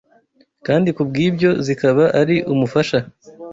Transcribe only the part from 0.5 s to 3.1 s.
kandi kubw’ibyo zikaba ari umufasha